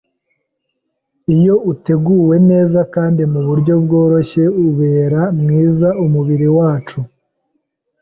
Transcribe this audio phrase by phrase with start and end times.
[1.35, 6.99] iyo uteguwe neza kandi mu buryo bworoshye, ubera mwiza umubiri wacu.